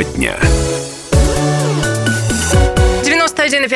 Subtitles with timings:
[0.00, 0.49] Тема дня.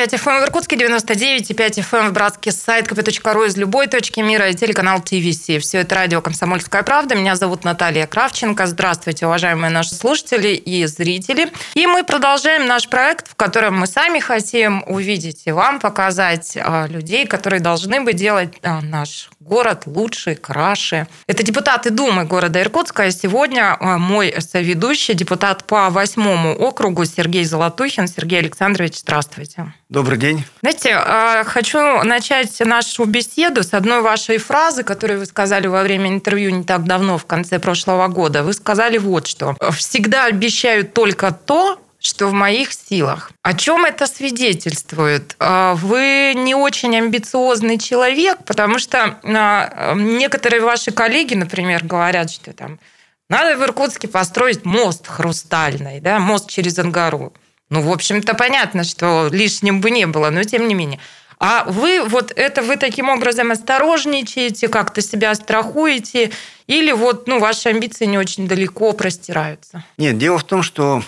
[0.05, 4.53] 91,5 FM в Иркутске, 99,5 FM в Братске, сайт kp.ru из любой точки мира и
[4.53, 5.63] телеканал ТВС.
[5.63, 7.15] Все это радио «Комсомольская правда».
[7.15, 8.67] Меня зовут Наталья Кравченко.
[8.67, 11.51] Здравствуйте, уважаемые наши слушатели и зрители.
[11.73, 16.85] И мы продолжаем наш проект, в котором мы сами хотим увидеть и вам показать а,
[16.87, 21.07] людей, которые должны бы делать а, наш город лучше, краше.
[21.27, 23.07] Это депутаты Думы города Иркутска.
[23.07, 28.07] И сегодня а, мой соведущий, депутат по восьмому округу Сергей Золотухин.
[28.07, 29.73] Сергей Александрович, здравствуйте.
[29.95, 30.43] Добрый день.
[30.59, 36.09] Знаете, а, хочу начать нашу беседу с одной вашей фразы, которую вы сказали во время
[36.09, 38.43] интервью не так давно, в конце прошлого года.
[38.43, 39.55] Вы сказали вот что.
[39.71, 43.31] «Всегда обещаю только то, что в моих силах.
[43.41, 45.37] О чем это свидетельствует?
[45.39, 52.51] А, вы не очень амбициозный человек, потому что а, некоторые ваши коллеги, например, говорят, что
[52.51, 52.79] там
[53.29, 57.31] надо в Иркутске построить мост хрустальный, да, мост через Ангару.
[57.69, 60.99] Ну, в общем-то, понятно, что лишним бы не было, но тем не менее.
[61.39, 66.31] А вы вот это вы таким образом осторожничаете, как-то себя страхуете,
[66.67, 69.83] или вот ну, ваши амбиции не очень далеко простираются?
[69.97, 71.03] Нет, дело в том, что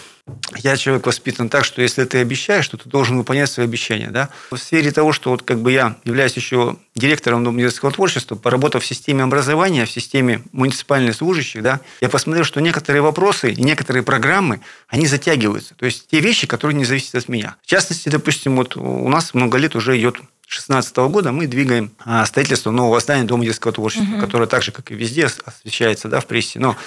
[0.58, 4.10] я человек воспитан так, что если ты обещаешь, то ты должен выполнять свои обещания.
[4.10, 4.30] Да?
[4.52, 8.84] В сфере того, что вот как бы я являюсь еще директором Дома детского творчества, поработав
[8.84, 14.04] в системе образования, в системе муниципальных служащих, да, я посмотрел, что некоторые вопросы и некоторые
[14.04, 15.76] программы, они затягиваются.
[15.76, 17.56] То есть те вещи, которые не зависят от меня.
[17.64, 20.16] В частности, допустим, вот у нас много лет уже идет
[20.48, 24.22] 2016 года мы двигаем а, строительство нового здания Дома детского творчества, угу.
[24.22, 26.58] которое так же, как и везде, освещается да, в прессе.
[26.58, 26.78] Но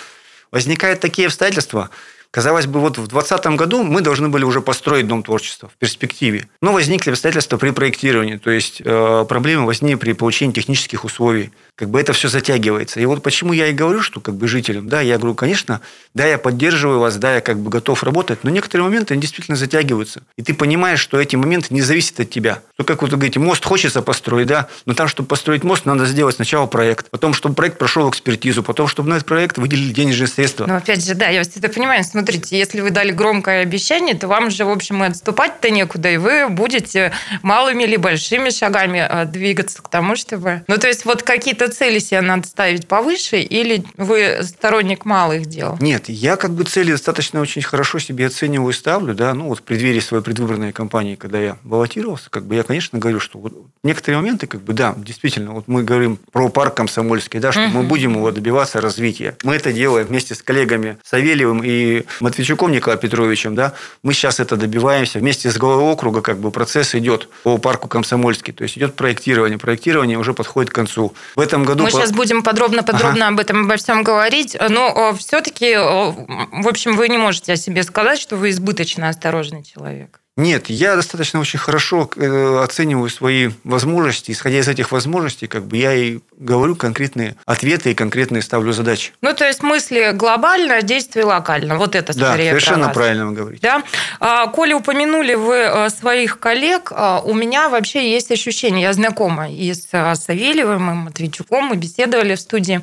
[0.51, 1.91] возникают такие обстоятельства,
[2.33, 6.49] Казалось бы, вот в 2020 году мы должны были уже построить Дом творчества в перспективе.
[6.63, 11.51] Но возникли обстоятельства при проектировании, то есть э, проблемы возникли при получении технических условий.
[11.75, 13.01] Как бы это все затягивается.
[13.01, 15.81] И вот почему я и говорю, что как бы жителям, да, я говорю, конечно,
[16.15, 19.57] да, я поддерживаю вас, да, я как бы готов работать, но некоторые моменты, они действительно
[19.57, 20.23] затягиваются.
[20.37, 22.63] И ты понимаешь, что эти моменты не зависят от тебя.
[22.79, 26.07] Ну, как вот вы говорите, мост хочется построить, да, но там, чтобы построить мост, надо
[26.07, 30.29] сделать сначала проект, потом, чтобы проект прошел экспертизу, потом, чтобы на этот проект выделили денежные
[30.29, 30.67] средства.
[30.67, 34.29] Но опять же, да, я вас это понимаю, смотрите, если вы дали громкое обещание, то
[34.29, 39.25] вам же, в общем, и отступать-то некуда, и вы будете малыми или большими шагами э,
[39.25, 40.63] двигаться к тому, чтобы...
[40.69, 45.79] Ну, то есть, вот какие-то цели себе надо ставить повыше, или вы сторонник малых дел?
[45.81, 49.61] Нет, я как бы цели достаточно очень хорошо себе оцениваю и ставлю, да, ну, вот
[49.61, 53.55] в преддверии своей предвыборной кампании, когда я баллотировался, как бы я, конечно, говорю, что вот
[53.83, 57.79] некоторые моменты, как бы, да, действительно, вот мы говорим про парк Комсомольский, да, что угу.
[57.79, 59.37] мы будем его добиваться развития.
[59.43, 64.57] Мы это делаем вместе с коллегами Савельевым и Медведчуком Николаем Петровичем, да, мы сейчас это
[64.57, 65.19] добиваемся.
[65.19, 68.53] Вместе с главой округа как бы процесс идет по парку Комсомольский.
[68.53, 69.59] То есть идет проектирование.
[69.59, 71.15] Проектирование уже подходит к концу.
[71.37, 71.85] В этом году...
[71.85, 71.97] Мы по...
[71.97, 73.35] сейчас будем подробно-подробно ага.
[73.35, 74.57] об этом обо всем говорить.
[74.69, 80.21] Но все-таки, в общем, вы не можете о себе сказать, что вы избыточно осторожный человек.
[80.41, 84.33] Нет, я достаточно очень хорошо э, оцениваю свои возможности.
[84.33, 89.13] Исходя из этих возможностей, как бы я и говорю конкретные ответы и конкретные ставлю задачи.
[89.21, 91.77] Ну, то есть мысли глобально, действия локально.
[91.77, 93.61] Вот это да, скорее совершенно правильно вы говорите.
[93.63, 93.83] Да?
[94.19, 96.91] А, Коля, упомянули вы э, своих коллег.
[96.95, 101.77] А, у меня вообще есть ощущение, я знакома и с э, Савельевым, и Матвейчуком, мы
[101.77, 102.81] беседовали в студии.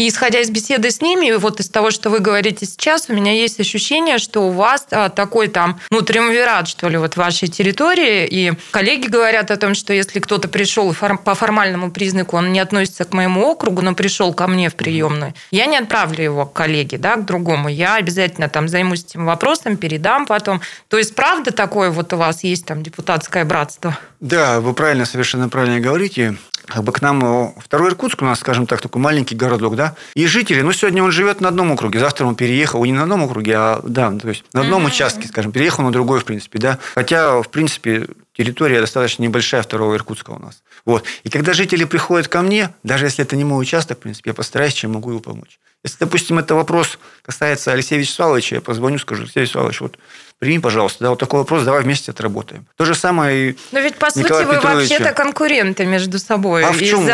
[0.00, 3.34] И исходя из беседы с ними, вот из того, что вы говорите сейчас, у меня
[3.34, 8.26] есть ощущение, что у вас такой там, ну, триумвират, что ли, вот вашей территории.
[8.26, 13.04] И коллеги говорят о том, что если кто-то пришел по формальному признаку, он не относится
[13.04, 16.96] к моему округу, но пришел ко мне в приемную, я не отправлю его к коллеге,
[16.96, 17.68] да, к другому.
[17.68, 20.62] Я обязательно там займусь этим вопросом, передам потом.
[20.88, 23.98] То есть, правда такое вот у вас есть там депутатское братство?
[24.20, 26.36] Да, вы правильно, совершенно правильно говорите
[26.70, 29.96] как бы к нам э, второй Иркутск у нас, скажем так, такой маленький городок, да,
[30.14, 33.24] и жители, ну, сегодня он живет на одном округе, завтра он переехал, не на одном
[33.24, 34.88] округе, а, да, то есть на одном mm-hmm.
[34.88, 39.94] участке, скажем, переехал на другой, в принципе, да, хотя, в принципе, территория достаточно небольшая второго
[39.96, 40.62] Иркутска у нас.
[40.86, 41.04] Вот.
[41.24, 44.34] И когда жители приходят ко мне, даже если это не мой участок, в принципе, я
[44.34, 45.58] постараюсь, чем могу его помочь.
[45.82, 49.98] Если, допустим, это вопрос касается Алексея Вячеславовича, я позвоню, скажу, Алексей Вячеславович, вот
[50.40, 52.66] прими, пожалуйста, да, вот такой вопрос, давай вместе отработаем.
[52.76, 56.64] То же самое и Но ведь, по Николая сути, вы вообще-то конкуренты между собой.
[56.64, 57.12] А в чем, вот,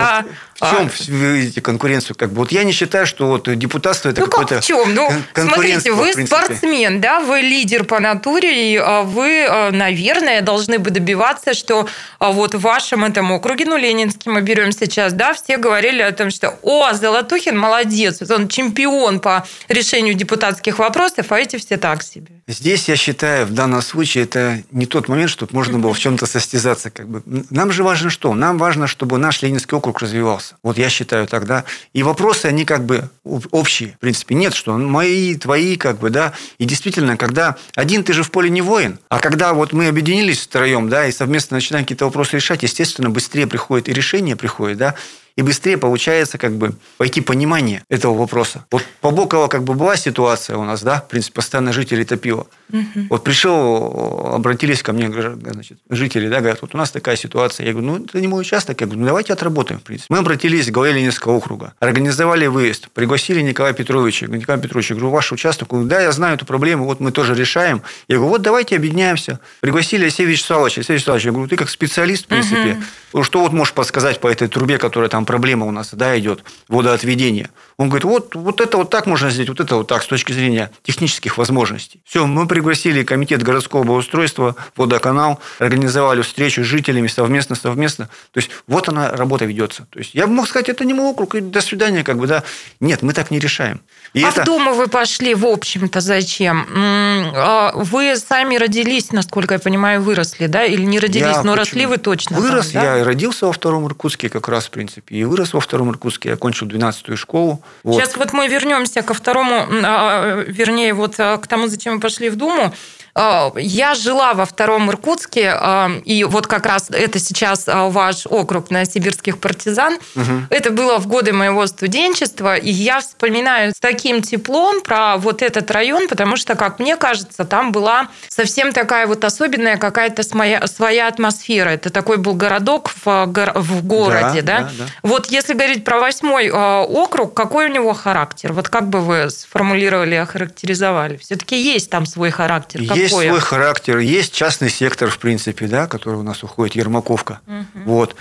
[0.54, 0.90] в чем а...
[1.08, 2.16] вы видите конкуренцию?
[2.16, 4.94] Как бы, вот я не считаю, что вот депутатство это ну, какое-то как в чем?
[4.94, 10.78] Ну, смотрите, вы спортсмен, да, вы лидер по натуре, и а, вы, а, наверное, должны
[10.78, 11.88] бы добиваться, что
[12.20, 16.12] а, вот в вашем этом округе, ну, Ленинский мы берем сейчас, да, все говорили о
[16.12, 22.04] том, что, о, Золотухин молодец, он чемпион по решению депутатских вопросов, а эти все так
[22.04, 22.35] себе.
[22.48, 26.26] Здесь, я считаю, в данном случае это не тот момент, чтобы можно было в чем-то
[26.26, 26.90] состязаться.
[26.90, 27.22] Как бы.
[27.50, 28.34] Нам же важно что?
[28.34, 30.56] Нам важно, чтобы наш Ленинский округ развивался.
[30.62, 31.64] Вот я считаю тогда.
[31.92, 33.92] И вопросы, они как бы общие.
[33.92, 36.32] В принципе, нет, что мои, твои, как бы, да.
[36.58, 40.40] И действительно, когда один ты же в поле не воин, а когда вот мы объединились
[40.40, 44.94] втроем, да, и совместно начинаем какие-то вопросы решать, естественно, быстрее приходит и решение приходит, да,
[45.36, 48.64] и быстрее получается как бы пойти понимание этого вопроса.
[48.70, 52.46] Вот по Боково как бы была ситуация у нас, да, в принципе, постоянно жители топило.
[52.72, 53.06] Угу.
[53.10, 57.66] Вот пришел, обратились ко мне значит, жители, да, говорят, вот у нас такая ситуация.
[57.66, 58.80] Я говорю, ну, это не мой участок.
[58.80, 60.12] Я говорю, ну, давайте отработаем, в принципе.
[60.12, 64.26] Мы обратились к главе Ленинского округа, организовали выезд, пригласили Николая Петровича.
[64.26, 65.72] Николай Петрович, я говорю, ваш участок?
[65.72, 67.82] Он говорит, да, я знаю эту проблему, вот мы тоже решаем.
[68.08, 69.40] Я говорю, вот давайте объединяемся.
[69.60, 70.80] Пригласили Алексея Вячеславовича.
[70.80, 72.78] Алексей Вячеславович, я говорю, ты как специалист, в принципе,
[73.12, 73.22] угу.
[73.22, 77.50] что вот можешь подсказать по этой трубе, которая там проблема у нас да, идет, водоотведение.
[77.76, 80.32] Он говорит, вот, вот это вот так можно сделать, вот это вот так, с точки
[80.32, 82.00] зрения технических возможностей.
[82.06, 88.08] Все, мы пригласили комитет городского благоустройства, водоканал, организовали встречу с жителями совместно-совместно.
[88.32, 89.86] То есть, вот она, работа ведется.
[89.90, 92.26] То есть, я бы мог сказать, это не мой округ, и до свидания, как бы,
[92.26, 92.44] да.
[92.80, 93.80] Нет, мы так не решаем.
[94.16, 94.42] И а это...
[94.42, 96.66] в Думу вы пошли, в общем-то, зачем?
[96.74, 100.64] А вы сами родились, насколько я понимаю, выросли, да?
[100.64, 101.56] Или не родились, я но почему?
[101.56, 102.96] росли вы точно Вырос, там, да?
[102.96, 106.34] я родился во втором Иркутске как раз, в принципе, и вырос во втором Иркутске, я
[106.36, 107.60] окончил 12-ю школу.
[107.82, 108.00] Вот.
[108.00, 112.30] Сейчас вот мы вернемся ко второму, а, вернее, вот а, к тому, зачем мы пошли
[112.30, 112.72] в Думу.
[113.18, 118.26] А, я жила во втором Иркутске, а, и вот как раз это сейчас а, ваш
[118.26, 119.94] округ на сибирских партизан.
[120.14, 120.32] Угу.
[120.50, 125.70] Это было в годы моего студенчества, и я вспоминаю с таким теплом про вот этот
[125.70, 131.70] район, потому что, как мне кажется, там была совсем такая вот особенная какая-то своя, атмосфера.
[131.70, 134.58] Это такой был городок в, в городе, да, да?
[134.58, 134.84] Да, да?
[135.02, 138.52] Вот если говорить про восьмой округ, какой у него характер?
[138.52, 141.16] Вот как бы вы сформулировали, охарактеризовали?
[141.16, 142.82] Все-таки есть там свой характер.
[143.12, 147.40] Есть свой характер, есть частный сектор, в принципе, да, который у нас уходит, Ермаковка.
[147.46, 147.84] Угу.
[147.84, 148.16] Вот.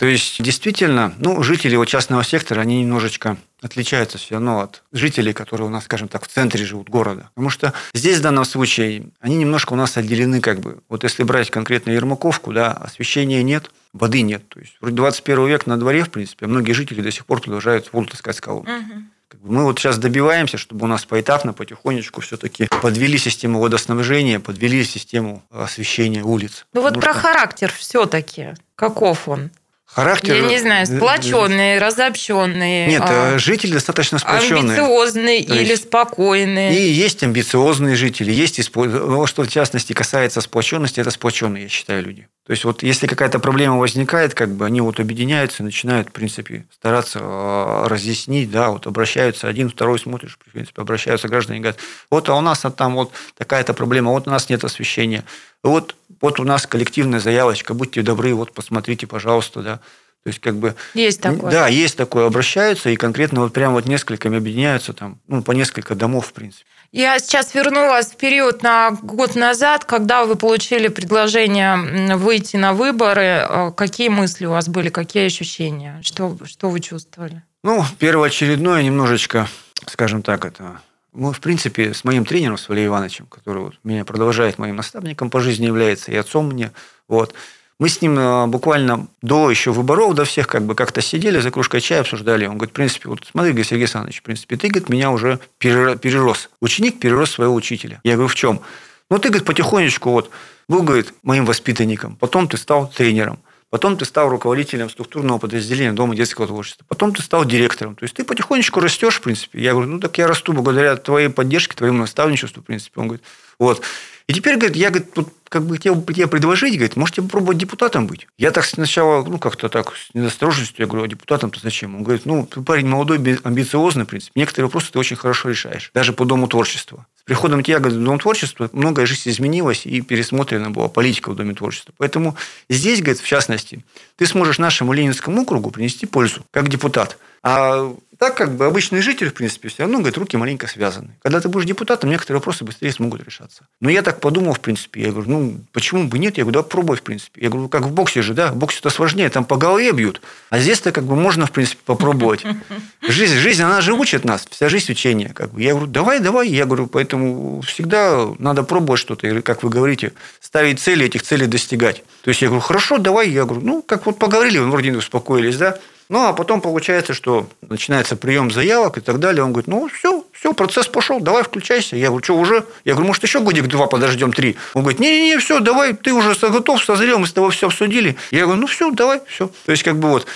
[0.00, 5.34] То есть, действительно, ну, жители вот частного сектора, они немножечко отличаются все равно от жителей,
[5.34, 7.28] которые у нас, скажем так, в центре живут города.
[7.34, 10.78] Потому что здесь в данном случае они немножко у нас отделены как бы.
[10.88, 14.48] Вот если брать конкретно Ермаковку, да, освещения нет, воды нет.
[14.48, 17.92] То есть, вроде 21 век на дворе, в принципе, многие жители до сих пор продолжают
[17.92, 18.78] воду таскать с колонны.
[18.78, 19.02] Угу.
[19.42, 25.42] Мы вот сейчас добиваемся, чтобы у нас поэтапно, потихонечку все-таки подвели систему водоснабжения, подвели систему
[25.50, 26.66] освещения улиц.
[26.74, 28.54] Ну вот про характер все-таки.
[28.74, 29.50] Каков он?
[29.92, 30.34] Характер...
[30.36, 32.86] Я не знаю, сплоченные, разобщенные.
[32.86, 33.38] Нет, а...
[33.38, 34.78] жители достаточно сплоченные.
[34.78, 36.78] Амбициозные То или спокойные.
[36.78, 42.04] И есть амбициозные жители, есть, ну, что в частности касается сплоченности, это сплоченные, я считаю,
[42.04, 42.28] люди.
[42.46, 46.66] То есть, вот если какая-то проблема возникает, как бы они вот объединяются, начинают, в принципе,
[46.72, 51.80] стараться а, разъяснить, да, вот обращаются, один, второй смотришь, в принципе, обращаются граждане и говорят,
[52.10, 55.24] вот, а у нас там вот такая-то проблема, вот у нас нет освещения,
[55.62, 59.80] вот вот у нас коллективная заявочка, будьте добры, вот посмотрите, пожалуйста, да.
[60.22, 60.74] То есть, как бы...
[60.92, 61.50] Есть такое.
[61.50, 62.26] Да, есть такое.
[62.26, 66.66] Обращаются, и конкретно вот прямо вот несколькими объединяются, там, ну, по несколько домов, в принципе.
[66.92, 73.46] Я сейчас вернулась в период на год назад, когда вы получили предложение выйти на выборы.
[73.48, 76.00] Э, какие мысли у вас были, какие ощущения?
[76.02, 77.42] Что, что вы чувствовали?
[77.62, 79.48] Ну, первоочередное немножечко,
[79.86, 80.80] скажем так, это
[81.12, 85.30] мы, в принципе, с моим тренером, с Валерием Ивановичем, который вот меня продолжает моим наставником
[85.30, 86.72] по жизни является, и отцом мне,
[87.08, 87.34] вот,
[87.80, 91.50] мы с ним э, буквально до еще выборов, до всех как бы как-то сидели за
[91.50, 92.44] кружкой чая, обсуждали.
[92.44, 95.40] Он говорит, в принципе, вот смотри, говорит, Сергей Александрович, в принципе, ты, говорит, меня уже
[95.58, 96.50] перерос.
[96.60, 98.00] Ученик перерос своего учителя.
[98.04, 98.60] Я говорю, в чем?
[99.08, 100.30] Ну, ты, говорит, потихонечку вот
[100.68, 103.38] был, говорит, моим воспитанником, потом ты стал тренером.
[103.70, 106.84] Потом ты стал руководителем структурного подразделения Дома детского творчества.
[106.88, 107.94] Потом ты стал директором.
[107.94, 109.60] То есть ты потихонечку растешь, в принципе.
[109.60, 113.00] Я говорю, ну так я расту благодаря твоей поддержке, твоему наставничеству, в принципе.
[113.00, 113.24] Он говорит,
[113.60, 113.82] вот.
[114.30, 118.06] И теперь, говорит, я говорит, тут как бы хотел тебе предложить, говорит, можете попробовать депутатом
[118.06, 118.28] быть.
[118.38, 121.96] Я так сначала, ну, как-то так, с недосторожностью, я говорю, а депутатом-то зачем?
[121.96, 124.30] Он говорит, ну, ты парень молодой, амбициозный, в принципе.
[124.36, 127.06] Некоторые вопросы ты очень хорошо решаешь, даже по Дому творчества.
[127.18, 131.54] С приходом тебя в Дом творчества многое жизнь изменилась и пересмотрена была политика в Доме
[131.54, 131.92] творчества.
[131.98, 132.36] Поэтому
[132.68, 133.84] здесь, говорит, в частности,
[134.14, 137.18] ты сможешь нашему Ленинскому округу принести пользу, как депутат.
[137.42, 141.16] А так как бы обычный житель, в принципе, все равно, говорит, руки маленько связаны.
[141.22, 143.66] Когда ты будешь депутатом, некоторые вопросы быстрее смогут решаться.
[143.80, 146.36] Но я так подумал, в принципе, я говорю, ну, почему бы нет?
[146.36, 147.40] Я говорю, да, пробуй, в принципе.
[147.40, 150.20] Я говорю, как в боксе же, да, в боксе это сложнее, там по голове бьют.
[150.50, 152.44] А здесь-то как бы можно, в принципе, попробовать.
[153.08, 155.32] Жизнь, жизнь, она же учит нас, вся жизнь учения.
[155.34, 155.62] Как бы.
[155.62, 156.46] Я говорю, давай, давай.
[156.48, 162.04] Я говорю, поэтому всегда надо пробовать что-то, как вы говорите, ставить цели, этих целей достигать.
[162.22, 163.30] То есть я говорю, хорошо, давай.
[163.30, 165.78] Я говорю, ну, как вот поговорили, вроде успокоились, да.
[166.10, 169.44] Ну, а потом получается, что начинается прием заявок и так далее.
[169.44, 171.94] Он говорит, ну, все, все, процесс пошел, давай включайся.
[171.94, 172.64] Я говорю, что уже?
[172.84, 174.56] Я говорю, может, еще годик-два подождем, три.
[174.74, 178.16] Он говорит, не-не-не, все, давай, ты уже готов, созрел, мы с тобой все обсудили.
[178.32, 179.52] Я говорю, ну все, давай, все.
[179.64, 180.26] То есть, как бы вот,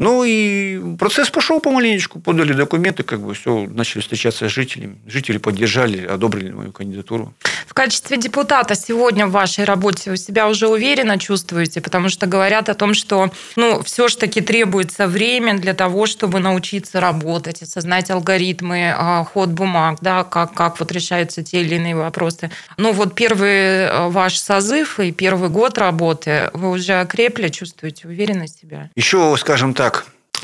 [0.00, 4.96] ну и процесс пошел помаленечку, подали документы, как бы все, начали встречаться с жителями.
[5.06, 7.34] Жители поддержали, одобрили мою кандидатуру.
[7.66, 12.70] В качестве депутата сегодня в вашей работе вы себя уже уверенно чувствуете, потому что говорят
[12.70, 18.10] о том, что ну, все же таки требуется время для того, чтобы научиться работать, осознать
[18.10, 22.50] алгоритмы, а, ход бумаг, да, как, как вот решаются те или иные вопросы.
[22.78, 28.60] Ну вот первый э, ваш созыв и первый год работы, вы уже окрепли, чувствуете уверенность
[28.60, 28.88] себя?
[28.96, 29.89] Еще, скажем так,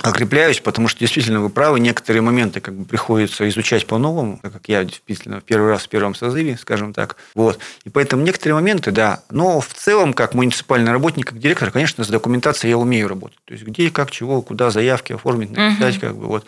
[0.02, 4.68] окрепляюсь, потому что действительно вы правы, некоторые моменты как бы приходится изучать по-новому, так как
[4.68, 7.16] я действительно первый раз в первом созыве, скажем так.
[7.34, 7.58] Вот.
[7.84, 9.22] И поэтому некоторые моменты, да.
[9.30, 13.38] Но в целом, как муниципальный работник, как директор, конечно, с документацией я умею работать.
[13.44, 16.06] То есть где, как, чего, куда заявки оформить, написать, угу.
[16.06, 16.46] как бы вот.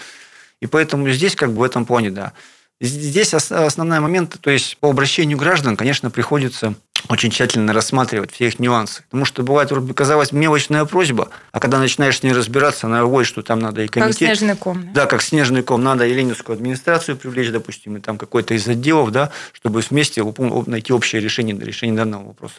[0.60, 2.32] И поэтому здесь как бы в этом плане, да.
[2.80, 6.74] Здесь основной момент, то есть по обращению граждан, конечно, приходится
[7.08, 9.02] очень тщательно рассматривать все их нюансы.
[9.04, 13.28] Потому что бывает, вроде казалось, мелочная просьба, а когда начинаешь с ней разбираться, она выводит,
[13.28, 14.18] что там надо и комитет...
[14.18, 14.92] Как снежный ком.
[14.92, 15.82] Да, как снежный ком.
[15.82, 20.22] Надо и Ленинскую администрацию привлечь, допустим, и там какой-то из отделов, да, чтобы вместе
[20.66, 22.56] найти общее решение для решения данного вопроса.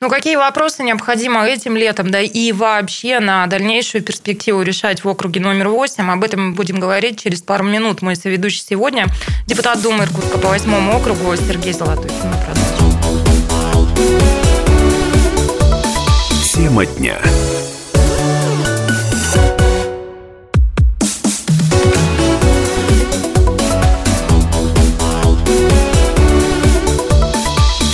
[0.00, 5.40] Ну, какие вопросы необходимо этим летом, да, и вообще на дальнейшую перспективу решать в округе
[5.40, 6.10] номер 8?
[6.10, 8.02] Об этом мы будем говорить через пару минут.
[8.02, 9.06] Мой соведущий сегодня
[9.46, 12.10] депутат Думы Иркутска по восьмому округу Сергей Золотой.
[12.24, 12.71] Мы продолжим.
[16.52, 17.18] Тема дня.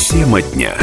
[0.08, 0.74] Тема дня.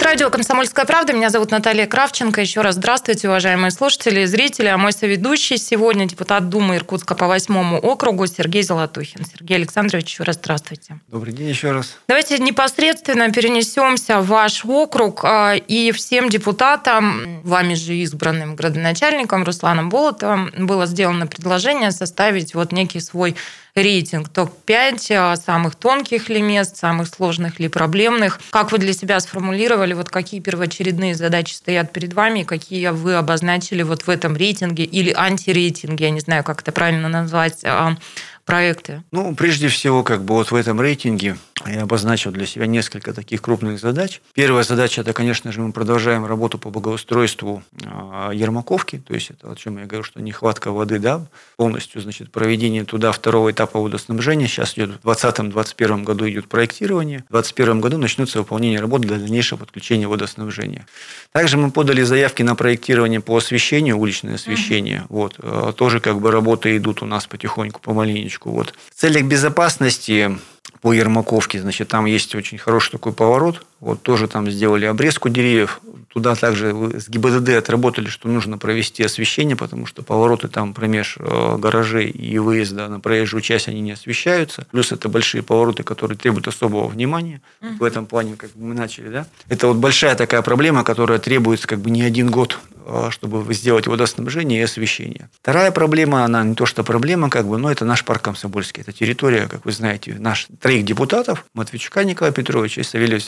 [0.00, 0.95] Радио «Комсомольская правда».
[0.96, 2.40] Меня зовут Наталья Кравченко.
[2.40, 4.68] Еще раз здравствуйте, уважаемые слушатели и зрители.
[4.68, 9.24] А мой соведущий сегодня депутат Думы Иркутска по восьмому округу Сергей Золотухин.
[9.24, 10.98] Сергей Александрович, еще раз здравствуйте.
[11.08, 11.98] Добрый день еще раз.
[12.08, 19.90] Давайте непосредственно перенесемся в ваш округ а, и всем депутатам, вами же избранным градоначальником Русланом
[19.90, 23.36] Болотовым, было сделано предложение составить вот некий свой
[23.76, 28.40] рейтинг топ-5 а, самых тонких ли мест, самых сложных ли проблемных.
[28.50, 33.82] Как вы для себя сформулировали, вот какие первоочередные задачи стоят перед вами, какие вы обозначили
[33.82, 37.96] вот в этом рейтинге или антирейтинге, я не знаю, как это правильно назвать, а,
[38.44, 39.02] проекты?
[39.10, 43.40] Ну, прежде всего, как бы вот в этом рейтинге я обозначил для себя несколько таких
[43.40, 44.20] крупных задач.
[44.34, 49.50] Первая задача– это, конечно же, мы продолжаем работу по благоустройству а, Ермаковки, то есть это
[49.50, 54.46] о чем я говорю, что нехватка воды, да, полностью, значит, проведение туда второго этапа водоснабжения.
[54.46, 59.58] Сейчас идет в 2020-2021 году идет проектирование, в 2021 году начнется выполнение работ для дальнейшего
[59.58, 60.86] подключения водоснабжения.
[61.32, 65.06] Также мы подали заявки на проектирование по освещению, уличное освещение.
[65.08, 65.18] Угу.
[65.18, 68.50] Вот, а, тоже как бы работы идут у нас потихоньку, помаленечку.
[68.50, 68.74] Вот.
[68.94, 70.36] В целях безопасности
[70.80, 73.64] по Ермаковке, значит, там есть очень хороший такой поворот.
[73.86, 75.80] Вот тоже там сделали обрезку деревьев.
[76.08, 81.56] Туда также с ГИБДД отработали, что нужно провести освещение, потому что повороты там промеж э,
[81.56, 84.66] гаражей и выезда на проезжую часть, они не освещаются.
[84.72, 87.40] Плюс это большие повороты, которые требуют особого внимания.
[87.60, 89.26] В этом плане, как мы начали, да.
[89.48, 93.88] Это вот большая такая проблема, которая требуется как бы не один год Э, чтобы сделать
[93.88, 95.28] водоснабжение и освещение.
[95.42, 98.80] Вторая проблема, она не то что проблема, как бы, но это наш парк Комсомольский.
[98.80, 103.18] Это территория, как вы знаете, наш троих депутатов, Матвейчука Николая Петровича и Савельева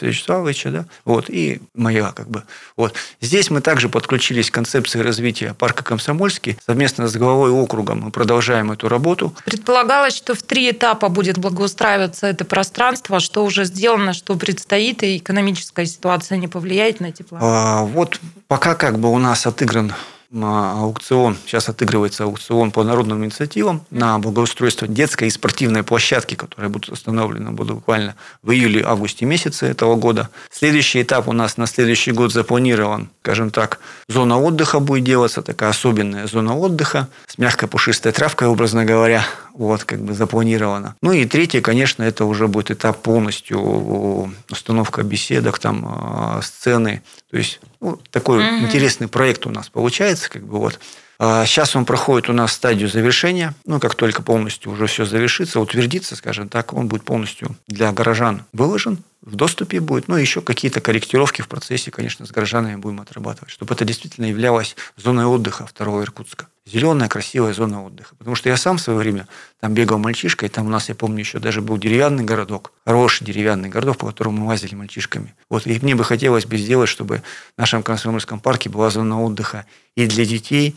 [0.48, 2.42] Вячеславовича, да, вот, и моя, как бы.
[2.76, 2.94] Вот.
[3.20, 6.58] Здесь мы также подключились к концепции развития парка Комсомольский.
[6.64, 9.34] Совместно с главой округа мы продолжаем эту работу.
[9.44, 13.20] Предполагалось, что в три этапа будет благоустраиваться это пространство.
[13.20, 17.44] Что уже сделано, что предстоит, и экономическая ситуация не повлияет на планы?
[17.44, 19.92] А, вот пока как бы у нас отыгран
[20.30, 26.90] аукцион, сейчас отыгрывается аукцион по народным инициативам на благоустройство детской и спортивной площадки, которые будут
[26.90, 30.28] установлены будут буквально в июле-августе месяце этого года.
[30.50, 35.70] Следующий этап у нас на следующий год запланирован, скажем так, зона отдыха будет делаться, такая
[35.70, 39.24] особенная зона отдыха с мягкой пушистой травкой, образно говоря,
[39.58, 40.94] вот, как бы запланировано.
[41.02, 47.02] Ну и третье, конечно, это уже будет этап полностью установка беседок, там, а, сцены.
[47.30, 48.64] То есть, ну, такой угу.
[48.64, 50.78] интересный проект у нас получается, как бы вот.
[51.20, 53.54] Сейчас а, он проходит у нас стадию завершения.
[53.66, 58.44] Ну, как только полностью уже все завершится, утвердится, скажем так, он будет полностью для горожан
[58.52, 60.08] выложен, в доступе будет.
[60.08, 64.76] Ну, еще какие-то корректировки в процессе, конечно, с горожанами будем отрабатывать, чтобы это действительно являлось
[64.96, 66.48] зоной отдыха второго Иркутска.
[66.66, 68.14] Зеленая, красивая зона отдыха.
[68.16, 69.26] Потому что я сам в свое время
[69.58, 73.70] там бегал мальчишкой, там у нас, я помню, еще даже был деревянный городок, хороший деревянный
[73.70, 75.34] городок, по которому мы лазили мальчишками.
[75.48, 77.22] Вот, и мне бы хотелось бы сделать, чтобы
[77.56, 80.76] в нашем Комсомольском парке была зона отдыха и для детей,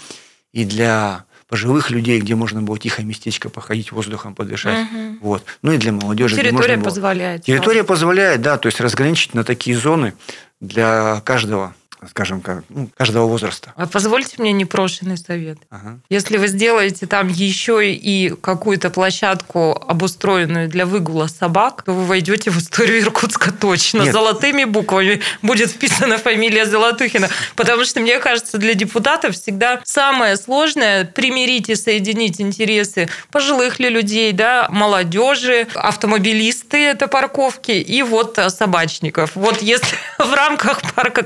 [0.53, 4.87] и для пожилых людей, где можно было тихое местечко походить, воздухом подышать.
[4.89, 5.19] Мгм.
[5.21, 5.43] Вот.
[5.61, 6.37] Ну и для молодежи.
[6.37, 7.43] Территория можно было- позволяет.
[7.43, 10.13] Территория позволяет, да, то есть разграничить на такие зоны
[10.61, 11.75] для каждого,
[12.09, 13.73] скажем, как, ну, каждого возраста.
[13.75, 15.59] А позвольте мне непрошенный совет.
[15.69, 15.99] Ага.
[16.09, 22.49] Если вы сделаете там еще и какую-то площадку, обустроенную для выгула собак, то вы войдете
[22.49, 24.03] в историю Иркутска точно.
[24.03, 24.13] Нет.
[24.13, 27.29] Золотыми буквами будет вписана фамилия Золотухина.
[27.55, 33.89] Потому что, мне кажется, для депутатов всегда самое сложное примирить и соединить интересы пожилых ли
[33.89, 39.31] людей, да, молодежи, автомобилисты, это парковки, и вот а, собачников.
[39.35, 41.23] Вот если в рамках парка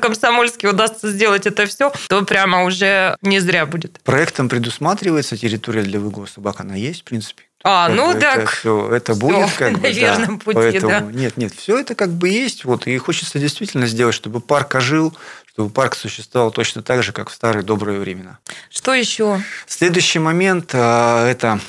[0.66, 4.00] Комсомольский удастся сделать это все, то прямо уже не зря будет.
[4.04, 7.44] Проектом предусматривается территория для выгула собак, она есть, в принципе.
[7.64, 8.38] А, Как ну бы так.
[8.38, 9.90] Это, всё- это всё будет как на бы, да.
[9.90, 11.00] верном пути, Поэтому, да.
[11.02, 12.64] Нет, нет, все это как бы есть.
[12.64, 15.18] Вот, и хочется действительно сделать, чтобы парк ожил,
[15.52, 18.38] чтобы парк существовал точно так же, как в старые добрые времена.
[18.70, 19.42] Что еще?
[19.68, 21.60] Следующий момент а,– это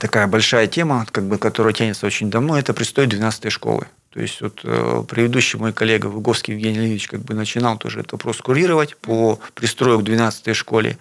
[0.00, 3.86] такая большая тема, как бы, которая тянется очень давно, это пристой 12 школы.
[4.14, 8.12] То есть вот э, предыдущий мой коллега Выговский Евгений Леонидович как бы начинал тоже этот
[8.12, 10.98] вопрос курировать по пристрою к 12 школе.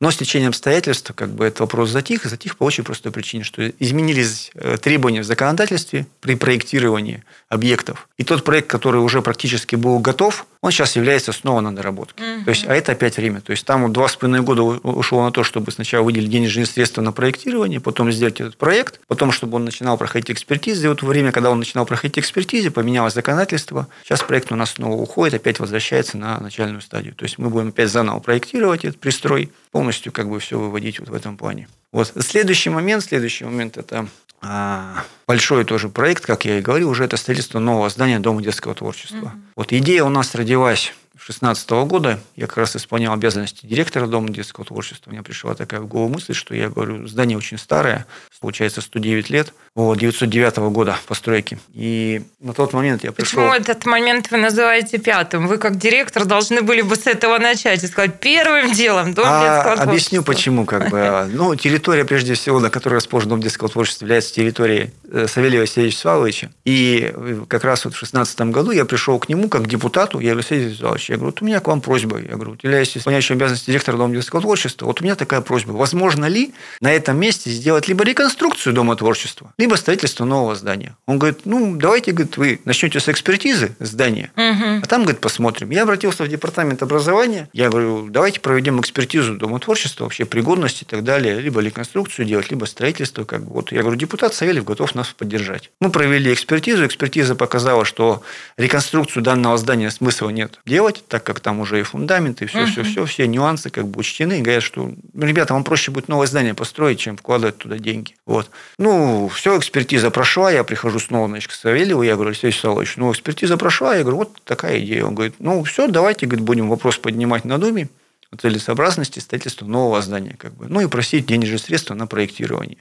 [0.00, 3.44] Но с течением обстоятельств как бы этот вопрос затих, и затих по очень простой причине,
[3.44, 8.08] что изменились э, требования в законодательстве при проектировании объектов.
[8.18, 12.22] И тот проект, который уже практически был готов, он сейчас является снова на доработке.
[12.44, 13.40] То есть, а это опять время.
[13.40, 17.02] То есть там два с половиной года ушло на то, чтобы сначала выделить денежные средства
[17.02, 20.86] на проектирование, потом сделать этот проект, потом, чтобы он начинал проходить экспертизы.
[20.86, 23.88] И вот во время, когда он начинал проходить экспертизы, поменялось законодательство.
[24.04, 27.14] Сейчас проект у нас снова уходит, опять возвращается на начальную стадию.
[27.14, 31.08] То есть мы будем опять заново проектировать этот пристрой, полностью как бы все выводить вот
[31.08, 31.68] в этом плане.
[31.92, 32.12] Вот.
[32.20, 34.08] Следующий момент, следующий момент– это
[34.40, 38.74] а, большой тоже проект, как я и говорил, уже это строительство нового здания Дома детского
[38.74, 39.32] творчества.
[39.56, 42.18] Вот идея у нас родилась 2016 года.
[42.36, 45.10] Я как раз исполнял обязанности директора Дома детского творчества.
[45.10, 48.06] У меня пришла такая в голову мысль, что я говорю, здание очень старое,
[48.44, 51.58] получается 109 лет, вот, 909 года постройки.
[51.72, 53.40] И на тот момент я пришел...
[53.40, 55.46] Почему этот момент вы называете пятым?
[55.46, 59.40] Вы как директор должны были бы с этого начать и сказать первым делом Дом А,
[59.40, 60.32] детского объясню творчества».
[60.32, 60.66] почему.
[60.66, 61.30] Как бы.
[61.34, 65.98] Ну, территория, прежде всего, на которой расположен Дом детского творчества, является территорией э, Савелия Васильевича
[65.98, 66.50] Славовича.
[66.64, 70.20] И э, как раз вот в 2016 году я пришел к нему как депутату.
[70.20, 72.18] Я говорю, Сергей Вячеславович, я говорю, вот у меня к вам просьба.
[72.20, 74.86] Я говорю, являюсь исполняющим обязанности директора Дома детского творчества.
[74.86, 75.72] Вот у меня такая просьба.
[75.72, 80.96] Возможно ли на этом месте сделать либо реконструкцию Дома творчества, либо строительство нового здания?
[81.06, 84.80] Он говорит, ну, давайте, говорит, вы начнете с экспертизы здания, Мгм.
[84.82, 85.70] а там, говорит, посмотрим.
[85.70, 87.48] Я обратился в департамент образования.
[87.52, 91.40] Я говорю, давайте проведем экспертизу Дома творчества, вообще пригодности и так далее.
[91.40, 93.24] Либо реконструкцию делать, либо строительство.
[93.24, 93.52] Как бы.
[93.54, 95.70] Вот я говорю, депутат Савельев готов нас поддержать.
[95.80, 96.86] Мы провели экспертизу.
[96.86, 98.22] Экспертиза показала, что
[98.56, 102.82] реконструкцию данного здания смысла нет делать, так как там уже и фундамент, и все, все,
[102.82, 104.38] все, все нюансы как бы учтены.
[104.38, 108.14] И говорят, что, «Ну, ребята, вам проще будет новое здание построить, чем вкладывать туда деньги.
[108.26, 108.50] Вот.
[108.78, 113.12] Ну, все, экспертиза прошла, я прихожу снова, значит, к Савельеву, я говорю, Алексей Вячеславович, ну,
[113.12, 115.04] экспертиза прошла, я говорю, вот такая идея.
[115.04, 117.88] Он говорит, ну, все, давайте, говорит, будем вопрос поднимать на Думе
[118.30, 122.78] о целесообразности строительства нового здания, как бы, ну, и просить денежные средства на проектирование.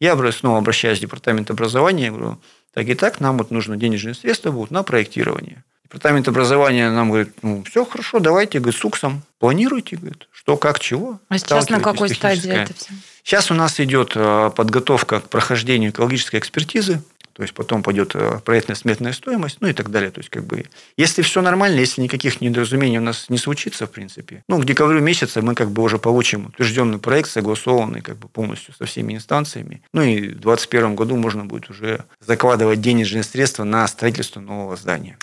[0.00, 2.38] Я снова обращаюсь в департамент образования, я говорю,
[2.74, 5.64] так и так, нам вот нужно денежные средства будут на проектирование.
[5.92, 10.80] Департамент образования нам говорит, ну, все хорошо, давайте, говорит, с УКСом планируйте, говорит, что, как,
[10.80, 11.20] чего.
[11.28, 12.94] А сейчас на какой стадии это все?
[13.22, 17.02] Сейчас у нас идет э, подготовка к прохождению экологической экспертизы,
[17.34, 20.10] то есть потом пойдет э, проектная сметная стоимость, ну и так далее.
[20.10, 20.64] То есть, как бы,
[20.96, 25.00] если все нормально, если никаких недоразумений у нас не случится, в принципе, ну, к декабрю
[25.00, 29.82] месяца мы как бы уже получим утвержденный проект, согласованный как бы полностью со всеми инстанциями.
[29.92, 35.16] Ну и в 2021 году можно будет уже закладывать денежные средства на строительство нового здания.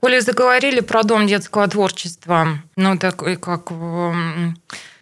[0.00, 3.70] Коли заговорили про Дом детского творчества, ну, так и как...
[3.70, 4.56] м,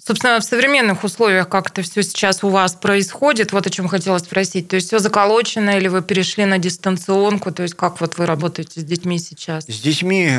[0.06, 4.18] Собственно, в современных условиях как это все сейчас у вас происходит, вот о чем хотела
[4.18, 4.68] спросить.
[4.68, 7.50] То есть все заколочено или вы перешли на дистанционку?
[7.52, 9.64] То есть как вот вы работаете с детьми сейчас?
[9.64, 10.30] С детьми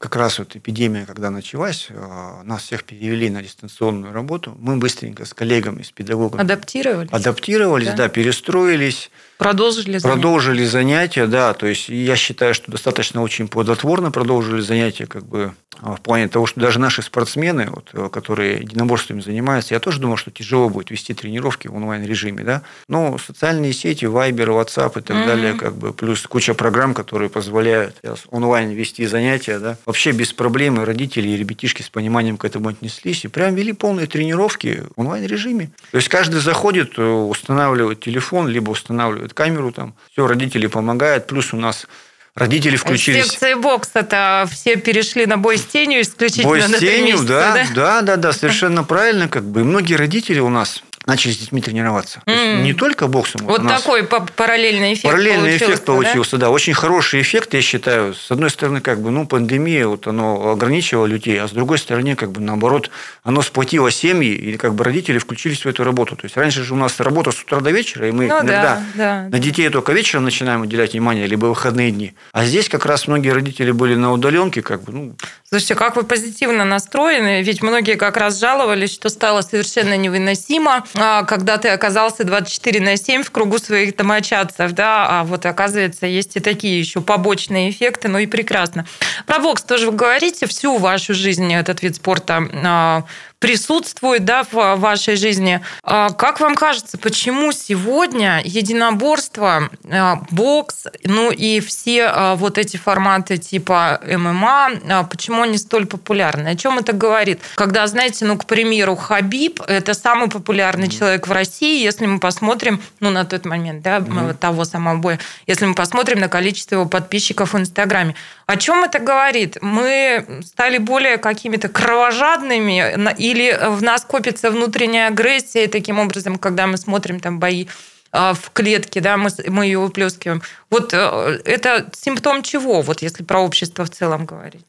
[0.00, 4.56] как раз вот эпидемия, когда началась, э, нас всех перевели на дистанционную работу.
[4.58, 7.12] Мы быстренько с коллегами, с педагогами Адаптировались?
[7.12, 7.92] адаптировались, Да.
[7.96, 9.98] да, перестроились, Продолжили?
[9.98, 10.08] занятия?
[10.08, 15.52] продолжили занятия, да, то есть я считаю, что достаточно очень плодотворно продолжили занятия, как бы
[15.82, 20.00] а, в плане того, что даже наши спортсмены, вот, э, которые единоборствами занимаются, я тоже
[20.00, 25.02] думал, что тяжело будет вести тренировки в онлайн-режиме, да, но социальные сети, Viber, WhatsApp и
[25.02, 25.26] так Мгм.
[25.26, 27.96] далее, как бы, плюс куча программ, которые позволяют
[28.30, 32.68] онлайн вести занятия, да, вообще без проблем и родители, и ребятишки с пониманием к этому
[32.68, 35.70] отнеслись, и прям вели полные тренировки в онлайн-режиме.
[35.90, 41.52] То есть каждый заходит, э, устанавливает телефон, либо устанавливает камеру там, все, родители помогают, плюс
[41.52, 41.88] у нас
[42.36, 43.26] родители включились.
[43.26, 47.66] Секции бокса-то все перешли на бой с тенью исключительно Бой с на три тенью, да,
[47.74, 49.60] да, да, да, совершенно правильно, как бы.
[49.60, 52.22] И многие родители у нас начали с детьми тренироваться.
[52.26, 52.62] Mm.
[52.62, 53.40] не только боксом.
[53.44, 56.46] Вот, такой параллельный эффект Параллельный эффект получился, да?
[56.46, 56.50] да.
[56.50, 58.14] Очень хороший эффект, я считаю.
[58.14, 62.14] С одной стороны, как бы, ну, пандемия, вот оно ограничивало людей, а с другой стороны,
[62.14, 62.90] как бы, наоборот,
[63.24, 66.14] оно сплотило семьи, и как бы родители включились в эту работу.
[66.14, 68.62] То есть, раньше же у нас работа с утра до вечера, и мы ну, иногда
[68.62, 72.14] да, да, на детей только вечером начинаем уделять внимание, либо выходные дни.
[72.32, 75.16] А здесь как раз многие родители были на удаленке, как бы, ну...
[75.48, 80.84] Слушайте, как вы позитивно настроены, ведь многие как раз жаловались, что стало совершенно невыносимо
[81.26, 86.36] когда ты оказался 24 на 7 в кругу своих домочадцев, да, а вот оказывается, есть
[86.36, 88.86] и такие еще побочные эффекты, ну и прекрасно.
[89.26, 93.04] Про бокс тоже вы говорите, всю вашу жизнь этот вид спорта а,
[93.40, 95.60] присутствует да, в вашей жизни.
[95.82, 102.76] А как вам кажется, почему сегодня единоборство, а, бокс, ну и все а, вот эти
[102.76, 106.48] форматы типа ММА, почему они столь популярны?
[106.48, 107.40] О чем это говорит?
[107.54, 110.98] Когда, знаете, ну, к примеру, Хабиб– это самый популярный mm-hmm.
[110.98, 114.34] человек в России, если мы посмотрим, ну, на тот момент, да, mm-hmm.
[114.34, 118.14] того самого боя, если мы посмотрим на количество его подписчиков в Инстаграме.
[118.44, 119.56] О чем это говорит?
[119.62, 126.38] Мы стали более какими-то кровожадными и или в нас копится внутренняя агрессия, и таким образом,
[126.38, 127.66] когда мы смотрим там бои
[128.12, 130.42] а, в клетке, да, мы, мы ее выплескиваем.
[130.68, 134.66] Вот э, это симптом чего, вот если про общество в целом говорить?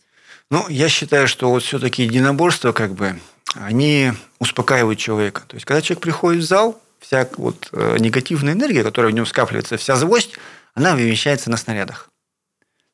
[0.52, 3.20] Ну, я считаю, что вот все-таки единоборства, как бы,
[3.56, 5.42] они успокаивают человека.
[5.48, 9.26] То есть, когда человек приходит в зал, вся вот э, негативная энергия, которая в нем
[9.26, 10.38] скапливается, вся злость,
[10.76, 12.10] она вымещается на снарядах.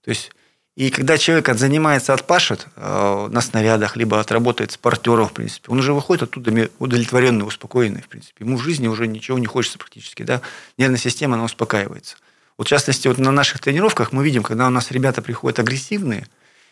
[0.04, 0.32] То есть,
[0.78, 5.80] и когда человек отзанимается, отпашет э, на снарядах, либо отработает с партнером, в принципе, он
[5.80, 8.46] уже выходит оттуда удовлетворенный, успокоенный, в принципе.
[8.46, 10.40] Ему в жизни уже ничего не хочется практически, да.
[10.78, 12.18] Нервная система, она успокаивается.
[12.60, 16.28] Вот в частности, вот на наших тренировках мы видим, когда у нас ребята приходят агрессивные,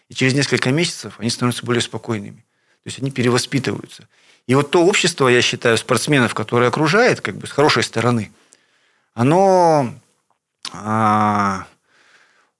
[0.07, 2.45] и через несколько месяцев они становятся более спокойными.
[2.83, 4.07] То есть они перевоспитываются.
[4.45, 8.31] И вот то общество, я считаю, спортсменов, которое окружает, как бы с хорошей стороны,
[9.15, 9.95] оно
[10.73, 11.65] а,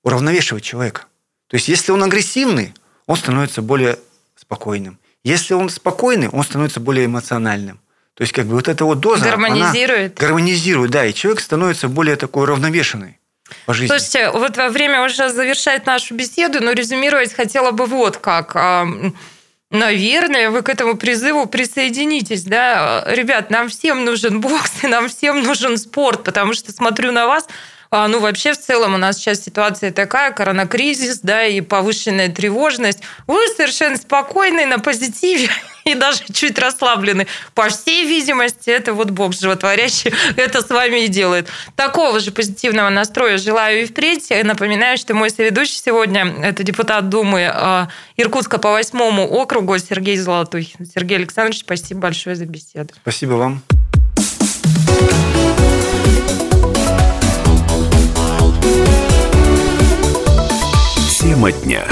[0.02, 1.06] уравновешивает человека.
[1.48, 2.74] То есть, если он агрессивный,
[3.06, 4.00] он становится более
[4.36, 5.00] спокойным.
[5.24, 7.80] Если он спокойный, он становится более эмоциональным.
[8.14, 9.26] То есть, как бы вот эта вот доза...
[9.26, 10.18] Гармонизирует.
[10.18, 13.20] Гармонизирует, да, и человек становится более такой равновешенный
[13.66, 13.88] по жизни.
[13.88, 18.56] Слушайте, вот во время уже завершать нашу беседу, но резюмировать хотела бы вот как.
[19.72, 23.04] Наверное, вы к этому призыву присоединитесь, да?
[23.08, 27.48] Ребят, нам всем нужен бокс, и нам всем нужен спорт, потому что смотрю на вас,
[27.92, 33.00] а, ну, вообще, в целом у нас сейчас ситуация такая, коронакризис, да, и повышенная тревожность.
[33.28, 35.50] Вы совершенно спокойны, на позитиве
[35.86, 37.28] и даже чуть расслаблены.
[37.54, 41.48] По всей видимости, это вот Бог животворящий это с вами и делает.
[41.76, 44.32] Такого же позитивного настроя желаю и впредь.
[44.44, 50.86] Напоминаю, что мой соведущий сегодня– это депутат Думы а, Иркутска по восьмому округу Сергей Золотухин.
[50.86, 52.94] Сергей Александрович, спасибо большое за беседу.
[53.02, 53.62] Спасибо вам.
[61.26, 61.88] Тема дня.